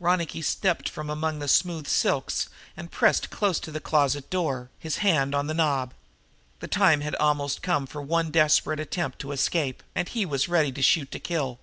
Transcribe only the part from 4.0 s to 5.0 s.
of the closet, his